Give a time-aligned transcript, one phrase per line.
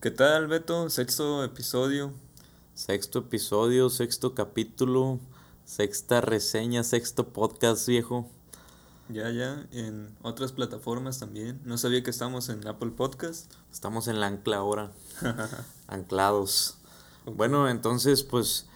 [0.00, 0.88] ¿Qué tal, Beto?
[0.90, 2.12] Sexto episodio.
[2.72, 5.18] Sexto episodio, sexto capítulo,
[5.64, 8.28] sexta reseña, sexto podcast, viejo.
[9.08, 11.60] Ya, ya, en otras plataformas también.
[11.64, 13.52] No sabía que estamos en Apple Podcast.
[13.72, 14.92] Estamos en la ancla ahora.
[15.88, 16.76] Anclados.
[17.26, 18.66] Bueno, entonces, pues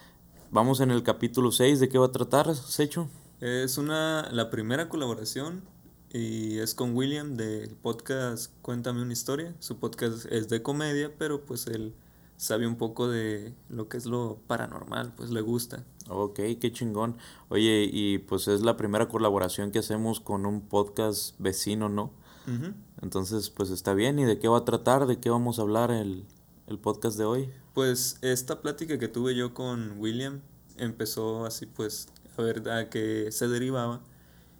[0.50, 1.78] vamos en el capítulo 6.
[1.78, 3.08] ¿De qué va a tratar, Secho?
[3.40, 5.62] Es una, la primera colaboración
[6.12, 9.54] y es con William del podcast Cuéntame una historia.
[9.60, 11.94] Su podcast es de comedia, pero pues él
[12.36, 15.84] sabe un poco de lo que es lo paranormal, pues le gusta.
[16.08, 17.16] Ok, qué chingón.
[17.48, 22.12] Oye, y pues es la primera colaboración que hacemos con un podcast vecino, ¿no?
[23.00, 24.18] Entonces, pues está bien.
[24.18, 25.06] ¿Y de qué va a tratar?
[25.06, 26.26] ¿De qué vamos a hablar el,
[26.66, 27.50] el podcast de hoy?
[27.72, 30.40] Pues esta plática que tuve yo con William
[30.76, 34.02] empezó así, pues, a ver a qué se derivaba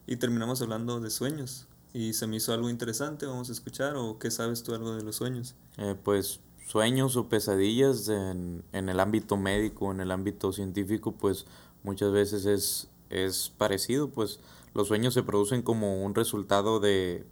[0.07, 1.67] y terminamos hablando de sueños.
[1.95, 5.03] Y se me hizo algo interesante, vamos a escuchar, o qué sabes tú algo de
[5.03, 5.55] los sueños.
[5.77, 11.45] Eh, pues sueños o pesadillas en, en, el ámbito médico, en el ámbito científico, pues
[11.83, 14.41] muchas veces es, es parecido, pues
[14.75, 17.27] los sueños se producen como un resultado de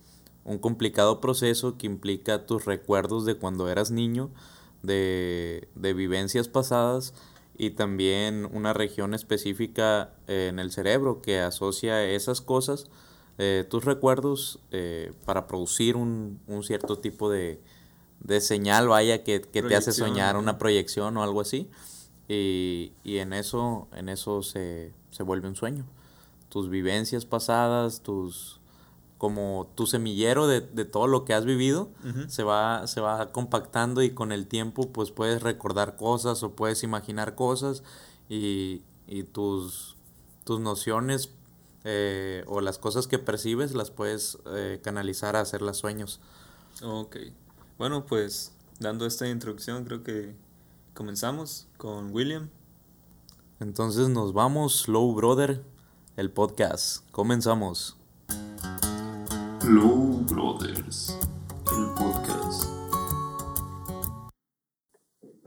[0.44, 4.30] un complicado proceso que implica tus recuerdos de cuando eras niño,
[4.82, 7.14] de, de vivencias pasadas
[7.60, 12.86] y también una región específica en el cerebro que asocia esas cosas,
[13.36, 17.60] eh, tus recuerdos, eh, para producir un, un cierto tipo de,
[18.20, 21.68] de señal, vaya, que, que te hace soñar una proyección o algo así.
[22.28, 25.84] Y, y en eso, en eso se, se, vuelve un sueño.
[26.48, 28.59] Tus vivencias pasadas, tus
[29.20, 32.28] como tu semillero de, de todo lo que has vivido, uh -huh.
[32.30, 36.82] se, va, se va compactando y con el tiempo pues puedes recordar cosas o puedes
[36.84, 37.82] imaginar cosas
[38.30, 39.98] y, y tus,
[40.44, 41.34] tus nociones
[41.84, 46.18] eh, o las cosas que percibes las puedes eh, canalizar a hacer las sueños.
[46.82, 47.16] Ok.
[47.76, 50.34] Bueno, pues dando esta introducción creo que
[50.94, 52.48] comenzamos con William.
[53.60, 55.62] Entonces nos vamos, Low Brother,
[56.16, 57.04] el podcast.
[57.10, 57.99] Comenzamos.
[59.68, 61.18] Low Brothers,
[61.76, 62.64] el podcast.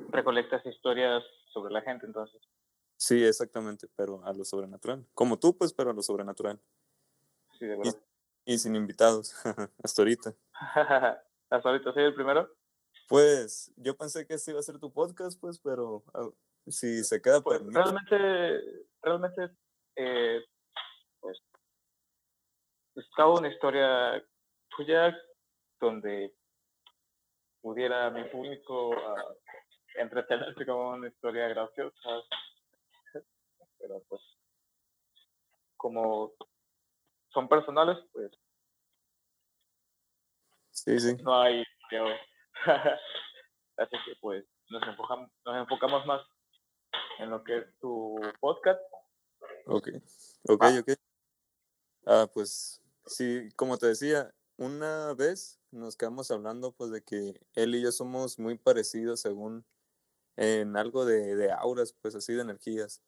[0.09, 2.40] Recolectas historias sobre la gente entonces.
[2.96, 5.03] Sí, exactamente, pero a lo sobrenatural.
[5.16, 6.59] Como tú, pues, pero a lo sobrenatural.
[7.57, 7.96] Sí, de verdad.
[8.46, 9.35] Y, y sin invitados,
[9.84, 10.35] hasta ahorita.
[11.50, 12.50] ¿Hasta ahorita soy el primero?
[13.09, 16.31] Pues yo pensé que este iba a ser tu podcast, pues, pero uh,
[16.68, 19.50] si se queda pues, por Realmente, realmente,
[19.95, 20.40] eh,
[22.96, 24.24] estaba una historia
[24.70, 25.16] tuya
[25.80, 26.34] donde
[27.62, 29.38] pudiera mi público uh,
[29.96, 32.09] entretenerse con una historia graciosa,
[33.80, 34.22] pero pues,
[35.78, 36.34] como
[37.30, 38.31] son personales, pues
[40.74, 41.16] Sí, sí.
[41.24, 41.64] No hay
[43.78, 46.22] Así que pues nos enfocamos, nos enfocamos más
[47.20, 48.81] en lo que es tu podcast.
[49.68, 49.90] Ok,
[50.50, 50.80] ok, ah.
[50.80, 51.00] ok.
[52.06, 57.75] Ah, pues sí, como te decía, una vez nos quedamos hablando pues de que él
[57.75, 59.66] y yo somos muy parecidos según
[60.38, 63.02] en algo de, de auras, pues así de energías.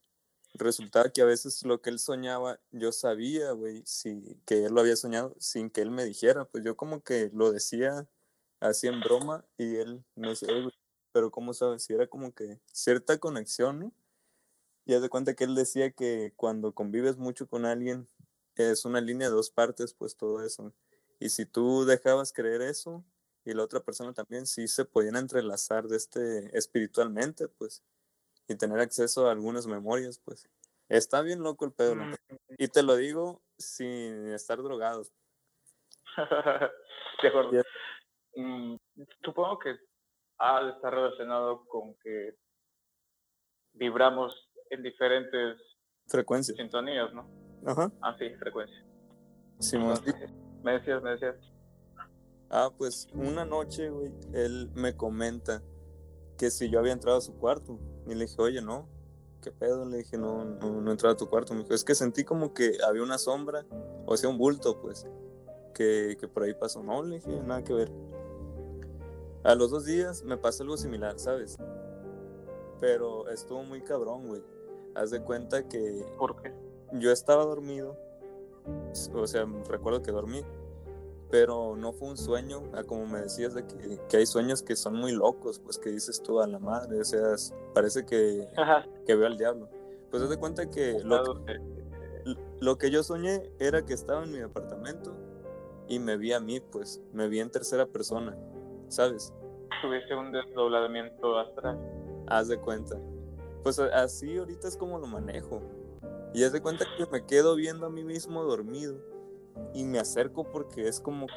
[0.56, 4.82] Resultaba que a veces lo que él soñaba, yo sabía, güey, si, que él lo
[4.82, 6.46] había soñado sin que él me dijera.
[6.46, 8.08] Pues yo como que lo decía
[8.62, 10.74] así en broma y él no sé, güey,
[11.12, 11.84] pero ¿cómo sabes?
[11.84, 13.94] Si era como que cierta conexión, ¿no?
[14.86, 18.08] Y haz de cuenta que él decía que cuando convives mucho con alguien
[18.58, 20.74] es una línea de dos partes, pues todo eso.
[21.20, 23.04] Y si tú dejabas creer eso
[23.44, 27.84] y la otra persona también, sí se podían entrelazar de este espiritualmente, pues
[28.48, 30.50] y tener acceso a algunas memorias, pues.
[30.88, 31.96] Está bien loco el pedo.
[31.96, 32.16] ¿no?
[32.58, 35.12] Y te lo digo sin estar drogados.
[37.22, 37.52] de acuerdo.
[37.52, 37.64] Yeah.
[38.36, 38.78] Mm,
[39.24, 42.36] supongo que de estar relacionado con que
[43.74, 45.58] vibramos en diferentes
[46.08, 46.58] frecuencias.
[46.58, 47.45] Sintonías, ¿no?
[47.66, 47.92] Ajá.
[48.02, 48.84] Ah, sí, frecuencia.
[49.60, 49.98] Simón.
[50.64, 51.36] Me decías, me decías.
[52.50, 55.64] Ah, pues una noche, güey, él me comenta
[56.38, 57.80] que si yo había entrado a su cuarto.
[58.08, 58.88] Y le dije, oye, no,
[59.42, 59.86] ¿qué pedo?
[59.86, 61.54] Le dije, no, no, no he entrado a tu cuarto.
[61.54, 63.66] Me dijo, es que sentí como que había una sombra,
[64.06, 65.08] o sea, un bulto, pues,
[65.74, 66.84] que, que por ahí pasó.
[66.84, 67.92] No, le dije, nada que ver.
[69.44, 71.58] A los dos días me pasó algo similar, ¿sabes?
[72.80, 74.44] Pero estuvo muy cabrón, güey.
[74.96, 76.06] Haz de cuenta que...
[76.18, 76.54] ¿Por qué?
[76.94, 77.98] Yo estaba dormido,
[79.14, 80.42] o sea, recuerdo que dormí,
[81.30, 84.96] pero no fue un sueño, como me decías, de que, que, hay sueños que son
[84.96, 87.36] muy locos, pues que dices tú a la madre, o sea,
[87.74, 88.48] parece que,
[89.06, 89.70] que veo al diablo.
[90.12, 91.60] Pues haz de cuenta que lo, que
[92.60, 95.14] lo que yo soñé era que estaba en mi departamento
[95.88, 98.38] y me vi a mí, pues, me vi en tercera persona,
[98.88, 99.34] ¿sabes?
[99.82, 101.78] tuviste un desdoblamiento astral.
[102.28, 102.98] Haz de cuenta.
[103.64, 105.62] Pues así ahorita es como lo manejo.
[106.36, 108.96] Y haz de cuenta que me quedo viendo a mí mismo dormido.
[109.74, 111.34] Y me acerco porque es como que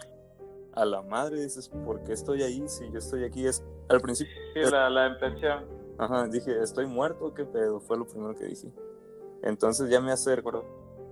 [0.72, 2.62] a la madre dices, ¿por qué estoy ahí?
[2.68, 3.46] Si yo estoy aquí.
[3.46, 5.64] Es al principio, Sí, la, la impresión.
[5.98, 7.80] ajá, dije, ¿estoy muerto qué pedo?
[7.80, 8.72] Fue lo primero que dije.
[9.42, 10.64] Entonces ya me acerco,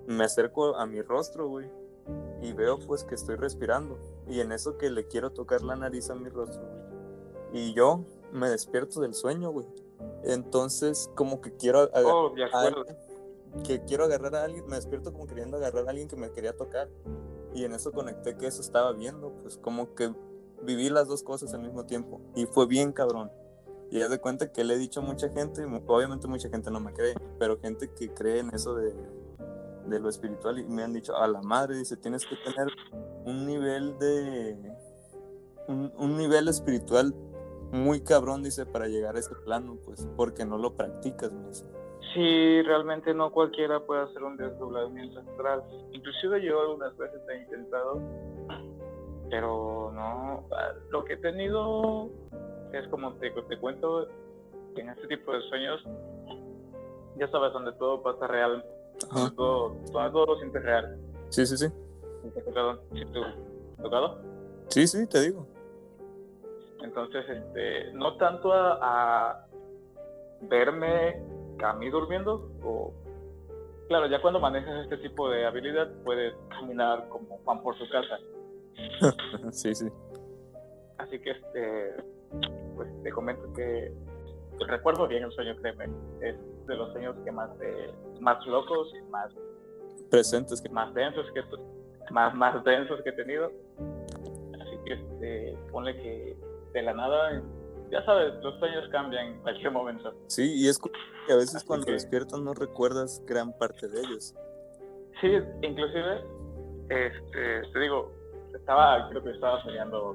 [0.06, 1.70] me acerco a mi rostro, güey.
[2.42, 3.98] Y veo pues que estoy respirando.
[4.28, 6.86] Y en eso que le quiero tocar la nariz a mi rostro, güey.
[7.52, 9.66] Y yo me despierto del sueño, güey.
[10.24, 12.84] Entonces como que quiero Oh, de acuerdo.
[13.64, 16.56] Que quiero agarrar a alguien, me despierto como queriendo agarrar a alguien que me quería
[16.56, 16.88] tocar.
[17.54, 20.14] Y en eso conecté que eso estaba viendo, pues como que
[20.62, 22.20] viví las dos cosas al mismo tiempo.
[22.34, 23.30] Y fue bien cabrón.
[23.90, 26.80] Y haz de cuenta que le he dicho a mucha gente, obviamente mucha gente no
[26.80, 28.92] me cree, pero gente que cree en eso de,
[29.86, 32.68] de lo espiritual y me han dicho, a la madre, dice, tienes que tener
[33.24, 34.74] un nivel de...
[35.68, 37.14] Un, un nivel espiritual
[37.72, 41.64] muy cabrón, dice, para llegar a este plano, pues, porque no lo practicas, me dice.
[42.14, 45.62] Sí, realmente no cualquiera puede hacer un desdoblamiento astral.
[45.92, 48.00] Inclusive yo algunas veces he intentado,
[49.30, 50.44] pero no.
[50.90, 52.08] Lo que he tenido
[52.72, 54.08] es como te, te cuento,
[54.76, 55.82] en este tipo de sueños,
[57.16, 58.64] ya sabes, donde todo pasa real,
[59.12, 60.98] donde todo, donde todo lo sientes real.
[61.30, 61.68] Sí, sí, sí.
[62.22, 62.80] ¿Sí te ha tocado?
[62.92, 63.02] ¿Sí
[63.78, 64.18] ha tocado?
[64.68, 65.46] Sí, sí, te digo.
[66.82, 69.46] Entonces, este, no tanto a, a
[70.42, 72.92] verme a mí durmiendo, o
[73.88, 78.18] claro, ya cuando manejas este tipo de habilidad puedes caminar como Juan por su casa.
[79.52, 79.88] Sí, sí.
[80.98, 81.94] Así que, este,
[82.74, 83.92] pues te comento que
[84.56, 85.86] pues, recuerdo bien el sueño, créeme,
[86.20, 86.36] es
[86.66, 89.32] de los sueños que más, eh, más locos, más,
[90.10, 90.68] Presentes que...
[90.68, 91.42] más densos que
[92.10, 93.50] más, más densos que he tenido.
[94.60, 96.36] Así que, este, ponle que
[96.72, 97.42] de la nada,
[97.90, 100.12] ya sabes, los sueños cambian en cualquier momento.
[100.26, 100.90] Sí, y es que
[101.32, 104.34] a veces Así cuando que- despiertas no recuerdas gran parte de ellos.
[105.20, 105.28] Sí,
[105.62, 106.22] inclusive,
[106.88, 108.12] este, te digo,
[108.54, 110.14] estaba, creo que estaba soñando,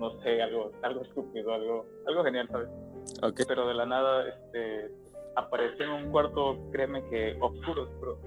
[0.00, 2.68] no sé, algo, algo estúpido, algo, algo genial, ¿sabes?
[3.22, 3.40] Ok.
[3.46, 4.90] Pero de la nada, este,
[5.36, 8.18] aparecí en un cuarto, créeme que oscuro, oscuro.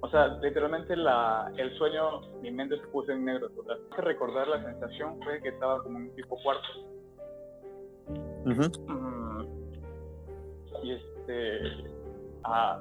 [0.00, 3.80] O sea, literalmente la, el sueño, mi mente se puso en negro total.
[3.94, 6.68] Que recordar la sensación fue que estaba como en un tipo cuarto.
[8.46, 9.42] Mm,
[10.84, 11.60] y este
[12.44, 12.80] ah,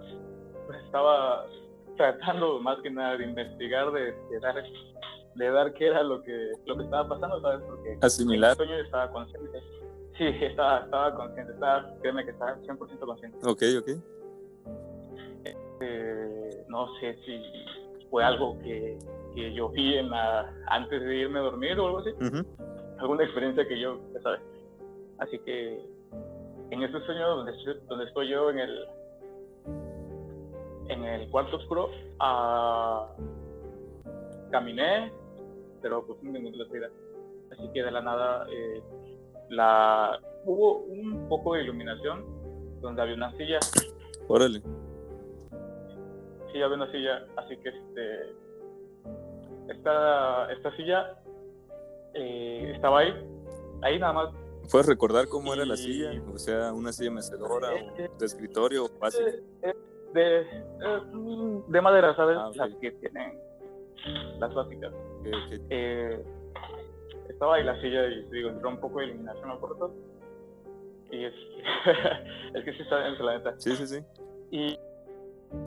[0.68, 1.48] pues estaba
[1.98, 4.56] tratando más que nada de investigar de, de dar
[5.36, 8.52] de dar qué era lo que lo que estaba pasando sabes porque Asimilar.
[8.52, 9.60] el sueño estaba consciente
[10.18, 13.90] sí estaba estaba consciente estaba créeme que estaba 100% consciente Ok, ok.
[15.82, 17.42] Eh, no sé si
[18.10, 18.98] fue algo que,
[19.34, 22.12] que yo vi en la, antes de irme a dormir o algo así
[23.00, 24.42] alguna experiencia que yo, ya sabes.
[25.20, 25.80] Así que
[26.72, 28.86] en ese sueño donde estoy, donde estoy yo en el
[30.88, 31.90] en el cuarto oscuro,
[32.20, 33.08] ah,
[34.52, 35.12] caminé,
[35.82, 36.90] pero pues no la salida.
[37.52, 38.82] Así que de la nada eh,
[39.50, 42.24] la hubo un poco de iluminación
[42.82, 43.60] donde había una silla,
[44.28, 44.62] Órale.
[46.52, 48.36] sí había una silla, así que este
[49.70, 51.20] esta, esta silla
[52.14, 53.14] eh, estaba ahí,
[53.82, 56.12] ahí nada más ¿Puedes recordar cómo era la silla?
[56.34, 58.90] O sea, una silla mecedora o de escritorio
[60.14, 60.46] de,
[61.68, 62.38] de madera, ¿sabes?
[62.40, 62.52] Ah.
[62.56, 63.38] Las que tienen
[64.40, 64.94] las básicas.
[65.70, 66.24] Eh,
[67.30, 69.94] estaba ahí la silla y digo, entró un poco de iluminación al cuarto.
[71.12, 71.34] Y es,
[72.54, 73.56] es que sí está denso, la neta.
[73.60, 74.00] Sí, sí, sí.
[74.52, 74.78] Y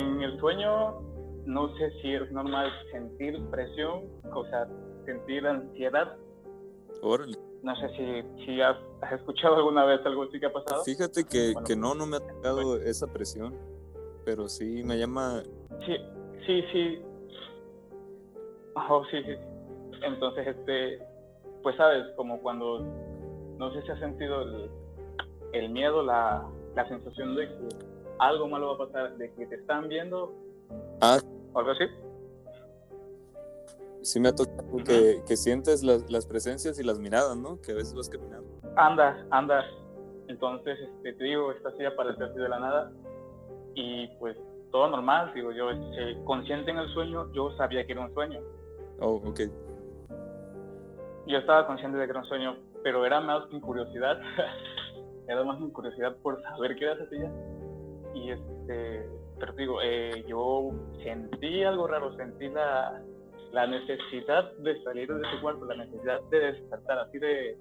[0.00, 1.00] en el sueño,
[1.46, 4.68] no sé si es normal sentir presión, o sea,
[5.04, 6.16] sentir ansiedad.
[7.02, 7.36] Órale.
[7.62, 10.84] No sé si, si has, has escuchado alguna vez algo así que ha pasado.
[10.84, 13.54] Fíjate que, Bueno, que no, no me ha tocado esa presión.
[14.24, 15.42] Pero sí me llama.
[15.86, 15.96] Sí,
[16.46, 17.02] sí, sí.
[18.74, 19.32] Oh, sí, sí.
[20.02, 21.02] Entonces, este,
[21.62, 22.80] pues sabes, como cuando,
[23.58, 24.70] no sé si has sentido el,
[25.52, 26.46] el miedo, la,
[26.76, 27.68] la sensación de que
[28.18, 30.32] algo malo va a pasar, de que te están viendo,
[31.00, 31.18] Ah,
[31.54, 31.84] o algo así.
[34.08, 37.60] Sí me ha tocado que, que sientes las, las presencias y las miradas, ¿no?
[37.60, 38.48] Que a veces vas caminando.
[38.76, 39.64] Anda, anda.
[40.28, 42.92] Entonces, este, te digo, esta silla apareció así de la nada
[43.74, 44.36] y pues
[44.70, 48.40] todo normal, digo yo, este, consciente en el sueño, yo sabía que era un sueño.
[49.00, 49.40] Oh, ok.
[51.26, 54.20] yo estaba consciente de que era un sueño, pero era más mi curiosidad,
[55.28, 57.30] era más mi curiosidad por saber qué era esa silla.
[58.14, 60.70] Y este, pero digo, eh, yo
[61.02, 63.02] sentí algo raro, sentí la,
[63.52, 67.58] la necesidad de salir de ese cuarto, la necesidad de despertar, así de,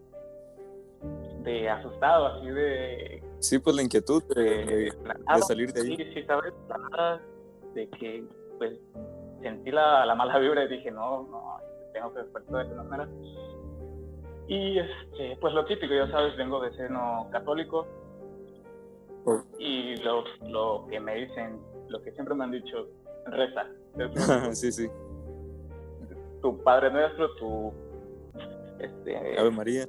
[1.44, 3.24] de asustado, así de...
[3.40, 4.94] Sí, pues la inquietud de, de
[5.26, 5.96] Ah, salir de ahí.
[5.96, 7.22] Sí, sí, sabes, La nada
[7.74, 8.24] de que
[8.58, 8.80] pues
[9.42, 11.60] sentí la, la mala vibra y dije, no, no,
[11.94, 13.10] tengo que despertar de alguna manera.
[14.48, 17.86] Y este, pues lo típico, ya sabes, vengo de seno católico
[19.30, 19.44] Oh.
[19.60, 22.88] y lo, lo que me dicen, lo que siempre me han dicho,
[23.26, 23.66] reza.
[24.54, 24.88] sí, sí.
[26.48, 27.74] Tu Padre Nuestro, tu
[28.80, 29.86] este, Ave María.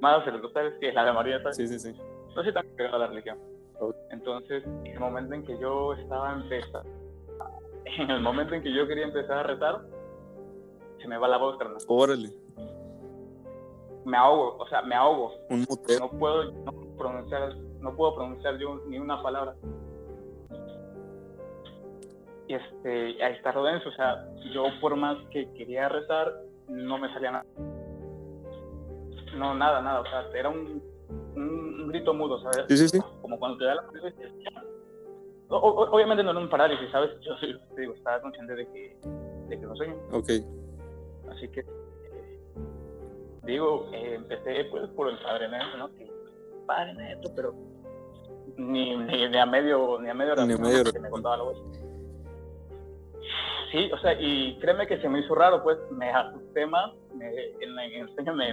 [0.00, 1.56] más el rosario, sí, es la de María, ¿sabes?
[1.56, 1.92] Sí, sí, sí.
[2.34, 3.38] no soy tan pegado a la religión.
[4.10, 6.90] Entonces, en el momento en que yo estaba empezando,
[7.84, 9.80] en el momento en que yo quería empezar a rezar,
[11.00, 11.78] se me va la voz, carnal.
[11.86, 12.30] Órale.
[14.04, 15.32] Me ahogo, o sea, me ahogo.
[15.50, 16.00] Un mutero.
[16.00, 19.54] No puedo, no puedo pronunciar, no puedo pronunciar yo ni una palabra.
[22.50, 26.32] Y este, a estar denso, o sea, yo por más que quería rezar,
[26.66, 27.44] no me salía nada.
[29.36, 30.82] No, nada, nada, o sea, era un,
[31.36, 32.64] un, un grito mudo, ¿sabes?
[32.68, 32.98] Sí, sí, sí.
[33.22, 34.26] como cuando te da la parálisis.
[35.48, 37.10] O- o- obviamente no era un parálisis, ¿sabes?
[37.20, 38.96] Yo te digo, estaba consciente de que,
[39.48, 39.94] de que no sueño.
[40.10, 40.30] Ok.
[41.30, 42.40] Así que, eh,
[43.44, 45.94] digo, eh, empecé pues por el Padre Nuestro, ¿no?
[45.94, 46.10] Que,
[46.66, 47.54] Padre Nuestro, pero
[48.56, 51.62] ni, ni, ni a medio, ni a medio Ni a medio me contaba la voz.
[53.70, 57.28] Sí, o sea, y créeme que se me hizo raro, pues me asusté más, me,
[57.60, 58.52] en, el sueño me,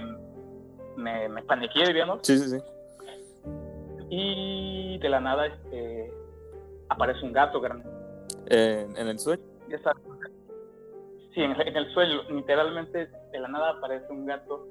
[0.96, 1.84] me, me paniqué.
[2.22, 2.64] Sí, sí, sí.
[4.10, 6.12] Y de la nada este,
[6.88, 7.88] aparece un gato, grande.
[8.46, 9.42] En, en el sueño.
[9.68, 10.02] Ya sabes.
[11.34, 14.66] Sí, en, en el sueño, literalmente de la nada aparece un gato.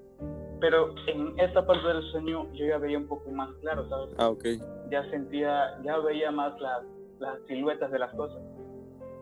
[0.59, 4.15] Pero en esta parte del sueño yo ya veía un poco más claro, ¿sabes?
[4.17, 4.45] Ah, ok.
[4.89, 6.83] Ya sentía, ya veía más las,
[7.19, 8.41] las siluetas de las cosas.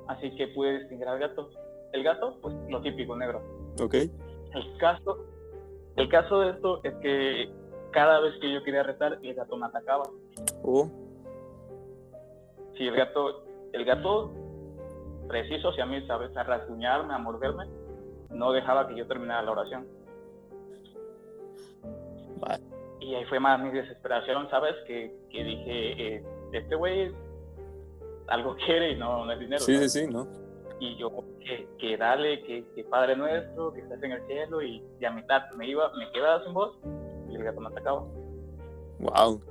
[0.08, 1.50] Así que pude distinguir al gato.
[1.94, 3.42] El gato, pues lo típico, negro.
[3.82, 3.94] Ok.
[3.94, 5.26] El caso,
[5.96, 7.50] el caso de esto es que
[7.92, 10.04] cada vez que yo quería rezar, el gato me atacaba.
[10.64, 10.90] Oh,
[12.78, 13.44] si el gato,
[13.74, 14.32] el gato
[15.28, 16.36] preciso hacia mí, ¿sabes?
[16.36, 17.66] A rasguñarme, a morderme,
[18.30, 19.88] no dejaba que yo terminara la oración.
[22.40, 22.64] Vale.
[23.00, 24.76] Y ahí fue más mi desesperación, ¿sabes?
[24.88, 27.12] Que, que dije, eh, este güey
[28.28, 29.62] algo quiere y no, no es dinero.
[29.62, 30.28] sí, sí, sí, ¿no?
[30.80, 34.84] Y yo, que, que dale, que, que Padre Nuestro, que estás en el cielo, y,
[35.00, 36.78] y a mitad me iba, me quedaba sin voz,
[37.30, 38.06] y el gato me atacaba.
[39.00, 39.42] Wow.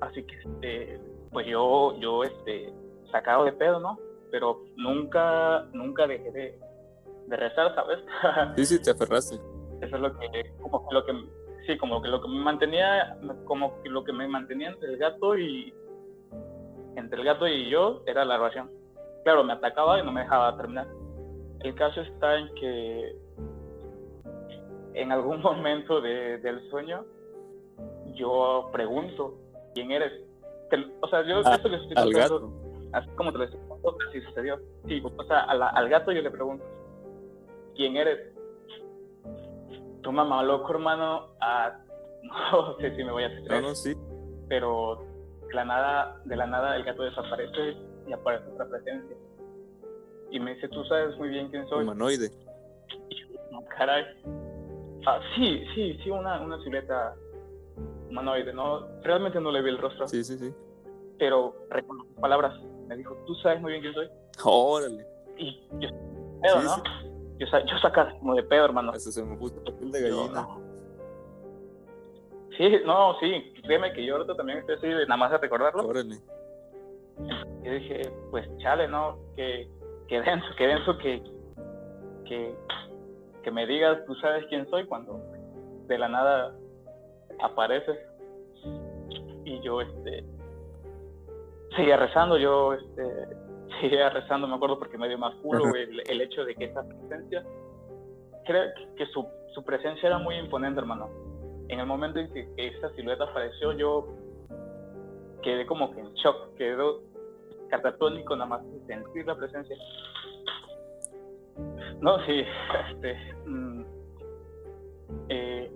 [0.00, 1.00] Así que, este,
[1.30, 2.72] pues yo, yo, este,
[3.10, 3.98] sacado de pedo, ¿no?
[4.30, 6.58] Pero nunca, nunca dejé de,
[7.28, 7.98] de rezar, ¿sabes?
[8.56, 9.36] Sí, sí, te aferraste.
[9.80, 11.12] Eso es lo que, como que lo que,
[11.66, 14.98] sí, como que lo que me mantenía, como que lo que me mantenía entre el
[14.98, 15.72] gato y,
[16.96, 18.70] entre el gato y yo era la oración.
[19.24, 20.86] Claro, me atacaba y no me dejaba terminar.
[21.60, 23.16] El caso está en que
[24.94, 27.04] en algún momento de- del sueño
[28.14, 29.34] yo pregunto
[29.74, 30.12] quién eres.
[31.00, 32.52] O sea, yo Ah, esto que estoy contando,
[32.92, 34.58] así como te lo estoy contando, así sucedió.
[34.86, 36.64] Sí, o sea, a la- al gato yo le pregunto,
[37.76, 38.32] ¿quién eres?
[40.02, 41.76] Tu mamá, loco, hermano, ah,
[42.52, 43.94] no sé si me voy a No, creer, no, sí.
[44.48, 45.04] pero
[45.48, 49.16] de la nada, de la nada el gato desaparece y aparece otra presencia.
[50.30, 51.84] Y me dice, tú sabes muy bien quién soy.
[51.84, 52.30] Humanoide.
[53.08, 54.04] Y yo, no, caray.
[55.06, 57.14] Ah, sí, sí, sí, una, una silueta
[58.08, 58.86] humanoide, ¿no?
[59.02, 60.52] Realmente no le vi el rostro, Sí, sí, sí.
[61.18, 62.54] pero reconozco palabras.
[62.88, 64.08] Me dijo, tú sabes muy bien quién soy.
[64.44, 65.06] Órale.
[65.36, 65.88] Y yo,
[66.42, 66.74] pedo, Sí, ¿no?
[66.76, 66.82] sí.
[67.38, 68.92] Yo, yo saca como de pedo, hermano.
[68.92, 70.42] Hasta se me puso la piel de Yo, gallina.
[70.42, 70.63] no.
[72.56, 75.86] Sí, no, sí, créeme que yo ahorita también estoy así, nada más de recordarlo.
[75.86, 76.16] Órale.
[77.62, 79.18] Yo dije, pues chale, ¿no?
[79.36, 79.68] Que,
[80.08, 81.22] que denso, que denso que,
[82.26, 82.54] que,
[83.42, 85.20] que me digas, tú sabes quién soy cuando
[85.86, 86.54] de la nada
[87.40, 87.98] apareces.
[89.44, 90.24] Y yo, este,
[91.76, 93.02] seguía rezando, yo, este,
[93.80, 96.82] seguía rezando, me acuerdo porque me dio más culo el, el hecho de que esa
[96.86, 97.44] presencia,
[98.46, 101.08] creo que su, su presencia era muy imponente, hermano.
[101.68, 104.06] En el momento en que, esa silueta apareció, yo
[105.42, 107.02] quedé como que en shock, quedó
[107.68, 109.76] catatónico nada más sentir la presencia.
[112.00, 112.42] No, sí,
[112.90, 113.16] este,
[113.46, 113.82] mm,
[115.28, 115.72] eh,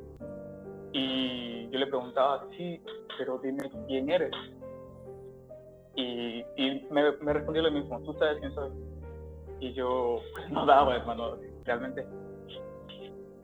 [0.92, 2.80] y yo le preguntaba, sí,
[3.16, 4.32] pero dime quién eres.
[5.94, 8.70] Y, y me, me respondió lo mismo, tú sabes quién soy.
[9.60, 12.06] Y yo, pues no daba, hermano, realmente.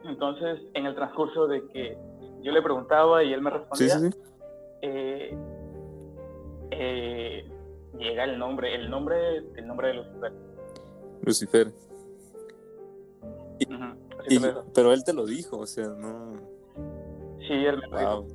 [0.04, 1.96] Entonces, en el transcurso de que
[2.44, 4.18] yo le preguntaba y él me respondía, sí, sí.
[4.82, 5.36] eh,
[6.70, 7.50] eh,
[7.98, 10.32] llega el nombre, el nombre, el nombre de Lucifer.
[11.22, 11.72] Lucifer.
[14.28, 14.38] Y,
[14.74, 16.34] pero él te lo dijo, o sea, no.
[17.46, 18.26] Sí, él me lo dijo.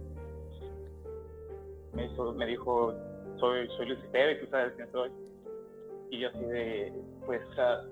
[1.94, 2.94] Me, hizo, me dijo,
[3.40, 5.12] soy, soy Lucifer y tú sabes quién soy.
[6.10, 6.94] Y yo así de,
[7.26, 7.84] pues, o sea,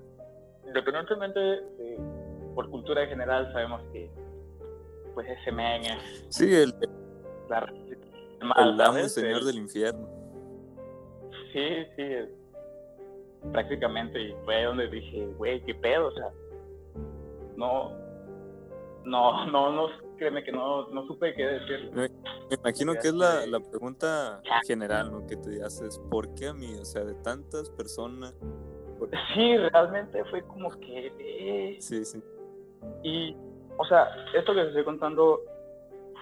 [0.66, 1.98] independientemente de,
[2.54, 4.10] por cultura en general sabemos que,
[5.18, 6.26] pues, ese men es...
[6.28, 6.72] Sí, el,
[7.48, 7.58] la,
[8.40, 10.08] el mal, amo señor El- del infierno.
[11.52, 12.04] Sí, sí,
[13.50, 14.20] prácticamente.
[14.20, 16.28] Y fue donde dije, güey, qué pedo, o sea,
[17.56, 17.90] no,
[19.04, 21.90] no, no, no, créeme que no, no supe qué decir.
[21.94, 22.08] Me
[22.54, 25.26] imagino Ya que es la, la pregunta general, ¿no?
[25.26, 26.76] Que te haces, ¿por qué a mí?
[26.80, 28.34] O sea, de tantas personas.
[29.34, 32.22] Sí, realmente fue como que, eh, Sí, sí.
[33.02, 33.34] y,
[33.78, 35.40] o sea, esto que te estoy contando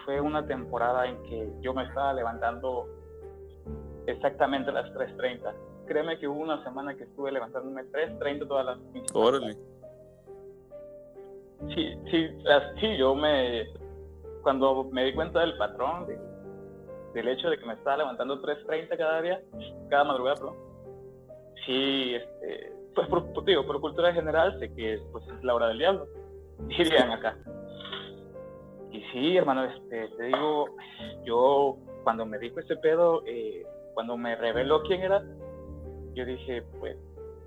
[0.04, 2.86] fue una temporada en que yo me estaba levantando
[4.06, 5.52] exactamente a las 3.30.
[5.86, 8.78] Créeme que hubo una semana que estuve levantándome 3.30 todas las
[9.14, 9.56] Órale.
[11.75, 13.66] Sí, sí, las- sí, yo me,
[14.42, 16.18] cuando me di cuenta del patrón, de-
[17.14, 19.40] del hecho de que me estaba levantando 3.30 cada día,
[19.88, 20.54] cada madrugada, perdón,
[21.64, 25.78] sí, este, pues por- digo, por cultura general sé que pues, es la hora del
[25.78, 26.06] diablo,
[26.68, 27.36] dirían acá.
[28.90, 30.66] Y sí, hermano, este, te digo,
[31.25, 35.22] yo cuando me dijo ese pedo, eh, cuando me reveló quién era,
[36.14, 36.96] yo dije, pues,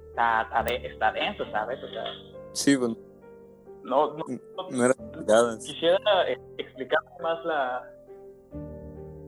[0.09, 1.81] está, está, de- está denso, ¿sabes?
[1.83, 2.03] O sea,
[2.51, 2.95] Sí, bueno,
[3.83, 4.25] no, no,
[4.57, 5.65] no miradas.
[5.65, 5.97] Quisiera
[6.27, 7.89] eh, explicar más la,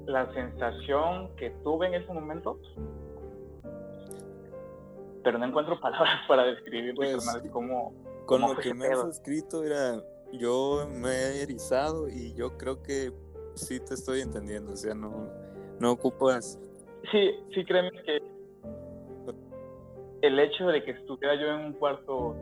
[0.05, 2.59] la sensación que tuve en ese momento,
[5.23, 7.93] pero no encuentro palabras para describir Pues, cómo,
[8.25, 10.01] Con ¿Cómo lo que me has escrito, era,
[10.31, 13.11] yo me he erizado y yo creo que
[13.55, 14.73] sí te estoy entendiendo.
[14.73, 15.29] O sea, no,
[15.79, 16.59] no ocupas.
[17.11, 18.21] Sí, sí, créeme que
[20.21, 22.35] el hecho de que estuviera yo en un cuarto,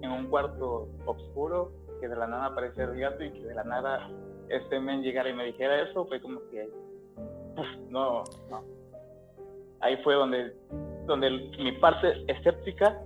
[0.00, 3.64] en un cuarto oscuro, que de la nada apareciera el gato y que de la
[3.64, 4.08] nada
[4.48, 6.68] este men llegara y me dijera eso, fue como que,
[7.56, 8.64] uf, no, no.
[9.80, 10.56] Ahí fue donde,
[11.06, 13.00] donde mi parte escéptica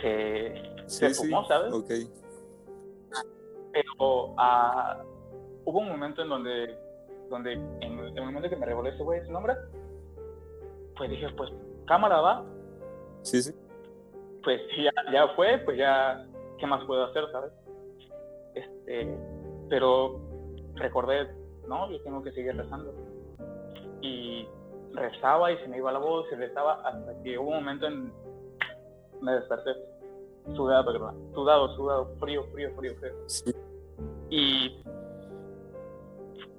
[0.00, 0.54] se,
[0.86, 1.24] Sí, se sí.
[1.28, 1.72] fumó, ¿sabes?
[1.72, 1.90] Ok.
[3.72, 5.02] pero ah,
[5.64, 6.78] hubo un momento en donde,
[7.30, 9.54] donde en el momento que me revolvió ese güey su nombre,
[10.96, 11.50] pues dije, pues
[11.86, 12.44] cámara va,
[13.22, 13.52] Sí, sí.
[14.44, 16.24] pues ya, ya fue, pues ya,
[16.58, 17.52] ¿qué más puedo hacer, sabes?
[18.54, 19.18] Este,
[19.68, 20.20] pero
[20.74, 21.28] recordé,
[21.66, 22.92] no, yo tengo que seguir rezando.
[24.02, 24.46] Y
[24.92, 28.12] rezaba y se me iba la voz y rezaba hasta que hubo un momento en
[29.24, 29.70] me desperté
[30.54, 33.12] sudado, perdón, sudado, sudado, frío, frío, frío, frío.
[33.26, 33.54] Sí.
[34.30, 34.82] Y,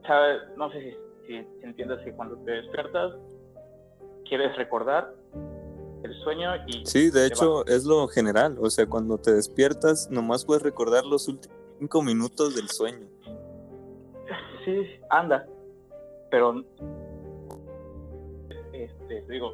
[0.07, 0.41] ¿sabes?
[0.57, 0.91] No sé si,
[1.27, 3.13] si, si entiendes que cuando te despiertas,
[4.27, 5.13] quieres recordar
[6.03, 6.85] el sueño y...
[6.85, 8.57] Sí, de hecho es lo general.
[8.59, 13.07] O sea, cuando te despiertas, nomás puedes recordar los últimos cinco minutos del sueño.
[14.63, 15.47] Sí, anda.
[16.31, 16.63] Pero,
[18.73, 19.53] este, te digo,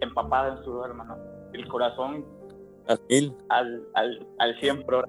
[0.00, 1.16] empapada en sudor, hermano.
[1.52, 2.24] El corazón
[2.88, 3.34] A mil.
[3.48, 5.08] al, al, al 100 por hora.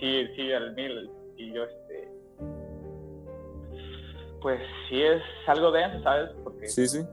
[0.00, 1.10] Sí, sí, al mil.
[1.36, 2.08] Y yo, este.
[4.40, 6.30] Pues sí es algo denso, ¿sabes?
[6.44, 7.04] Porque Sí, sí.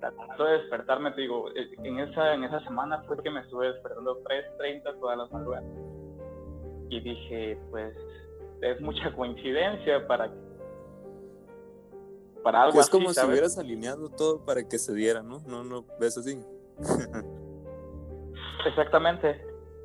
[0.00, 3.68] tratando de despertarme, te digo, eh, en esa, en esa semana fue que me estuve
[3.72, 5.64] despertando 3.30 todas las madrugadas.
[6.90, 7.94] Y dije, pues
[8.62, 10.44] es mucha coincidencia para que-
[12.42, 15.40] para algo es así, como si hubieras alineado todo para que se diera, ¿no?
[15.46, 16.38] No, no, ves así.
[18.66, 19.40] Exactamente.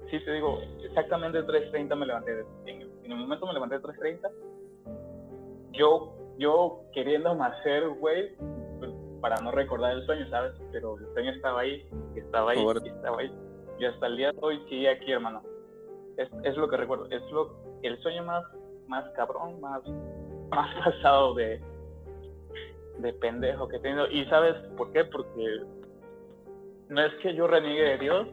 [0.09, 2.45] Sí, te digo, exactamente 3.30 me levanté.
[2.65, 4.29] En, en el momento me levanté 3.30.
[5.71, 8.35] Yo, yo queriendo hacer, güey,
[8.79, 10.53] pues, para no recordar el sueño, ¿sabes?
[10.71, 13.31] Pero el sueño estaba ahí, estaba ahí, estaba ahí.
[13.77, 15.43] Y hasta el día de hoy sigue aquí, hermano.
[16.17, 17.05] Es, es lo que recuerdo.
[17.11, 18.43] Es lo, el sueño más,
[18.87, 19.81] más cabrón, más,
[20.49, 21.61] más pasado de,
[22.97, 24.07] de pendejo que he tenido.
[24.09, 25.05] ¿Y sabes por qué?
[25.05, 25.61] Porque
[26.89, 28.27] no es que yo reniegue de Dios.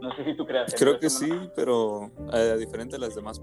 [0.00, 3.40] No sé si tú creas Creo que sí, pero a diferente de las demás.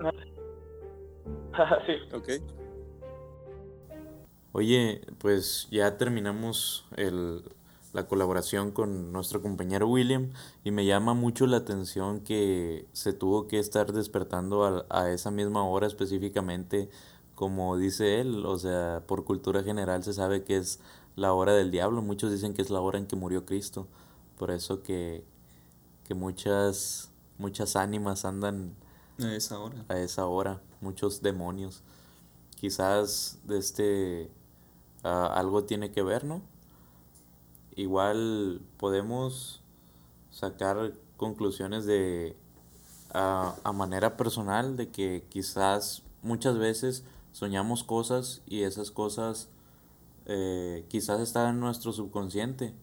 [1.86, 1.92] sí.
[2.14, 2.28] Ok.
[4.52, 7.44] Oye, pues ya terminamos el,
[7.92, 10.30] la colaboración con nuestro compañero William
[10.64, 15.30] y me llama mucho la atención que se tuvo que estar despertando a, a esa
[15.30, 16.88] misma hora específicamente,
[17.34, 20.80] como dice él, o sea, por cultura general se sabe que es
[21.16, 23.86] la hora del diablo, muchos dicen que es la hora en que murió Cristo,
[24.36, 25.24] por eso que,
[26.10, 28.74] que muchas, muchas ánimas andan
[29.22, 29.84] A esa hora.
[29.86, 31.84] a esa hora, muchos demonios.
[32.56, 34.28] Quizás de este
[35.04, 36.42] ah, algo tiene que ver, ¿no?
[37.76, 39.62] Igual podemos
[40.32, 42.36] sacar conclusiones de
[43.14, 49.48] ah, a manera personal de que quizás muchas veces soñamos cosas y esas cosas
[50.26, 52.74] eh, quizás están en nuestro subconsciente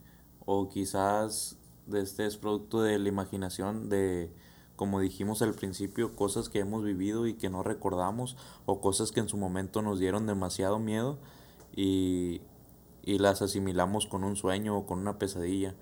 [0.45, 1.57] o quizás
[1.93, 4.31] este es producto de la imaginación de
[4.77, 9.19] como dijimos al principio, cosas que hemos vivido y que no recordamos o cosas que
[9.19, 11.17] en su momento nos dieron demasiado miedo
[11.75, 12.41] y,
[13.03, 15.73] y las asimilamos con un sueño o con una pesadilla.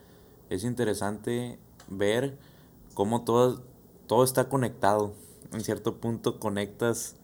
[0.50, 2.38] Es interesante ver
[2.94, 3.64] cómo todo,
[4.08, 5.14] todo está conectado.
[5.52, 7.18] En cierto punto conectas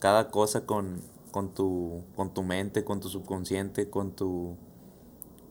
[0.00, 1.00] cada cosa con,
[1.30, 4.56] con, tu, con tu mente, con tu subconsciente, con tu,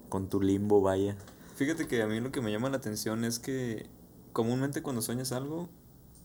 [0.09, 1.17] con tu limbo, vaya.
[1.57, 3.87] Fíjate que a mí lo que me llama la atención es que
[4.31, 5.69] comúnmente cuando sueñas algo,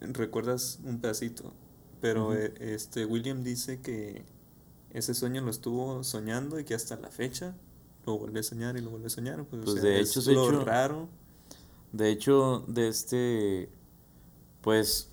[0.00, 1.52] recuerdas un pedacito.
[2.00, 4.24] Pero eh, este William dice que
[4.90, 7.54] ese sueño lo estuvo soñando y que hasta la fecha
[8.04, 9.42] lo vuelve a soñar y lo vuelve a soñar.
[9.44, 11.08] Pues, Pues o sea, de es hecho, de lo hecho- raro.
[11.92, 13.68] De hecho, de este,
[14.60, 15.08] pues,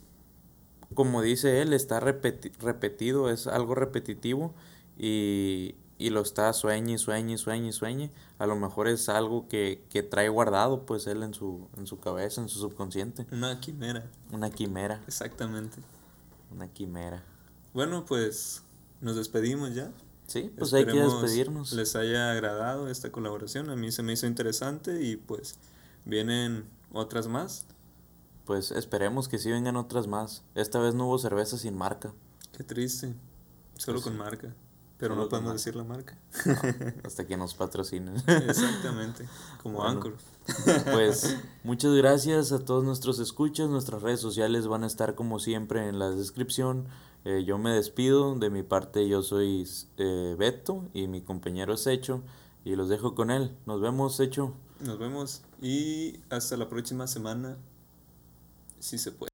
[0.94, 4.54] como dice él, está repeti- repetido, es algo repetitivo
[4.98, 8.10] y, y lo está sueñe, sueñe, sueñe, sueñe.
[8.40, 12.00] A lo mejor es algo que, que trae guardado, pues, él en su, en su
[12.00, 13.28] cabeza, en su subconsciente.
[13.32, 15.82] Una quimera, Una quimera, exactamente.
[16.52, 17.22] una quimera.
[17.74, 18.64] Bueno, pues
[19.02, 19.92] nos despedimos ya.
[20.26, 21.74] Sí, pues hay que despedirnos.
[21.74, 23.70] Les haya agradado esta colaboración.
[23.70, 25.58] A mí se me hizo interesante y pues
[26.06, 27.66] vienen otras más.
[28.46, 30.44] Pues esperemos que sí vengan otras más.
[30.56, 32.14] Esta vez no hubo cerveza sin marca.
[32.56, 33.14] Qué triste.
[33.76, 34.54] Solo Pues con marca.
[35.00, 36.18] Pero no podemos decir la marca.
[37.06, 38.16] Hasta que nos patrocinen.
[38.28, 39.28] Exactamente.
[39.64, 39.92] Como Bueno.
[39.92, 40.14] Anchor.
[40.92, 43.70] Pues muchas gracias a todos nuestros escuchas.
[43.70, 46.88] Nuestras redes sociales van a estar como siempre en la descripción.
[47.24, 48.36] Eh, yo me despido.
[48.36, 49.66] De mi parte yo soy
[49.98, 52.22] eh, Beto y mi compañero es Hecho.
[52.66, 53.56] Y los dejo con él.
[53.66, 54.54] Nos vemos, Hecho.
[54.82, 57.58] Nos vemos y hasta la próxima semana.
[58.80, 59.29] Si se puede.